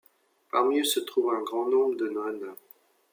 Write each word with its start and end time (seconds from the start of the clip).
Parmi 0.51 0.79
eux 0.79 0.83
se 0.83 0.99
trouvent 0.99 1.31
un 1.35 1.43
grand 1.43 1.69
nombre 1.69 1.93
de 1.95 2.09
nonnes. 2.09 2.55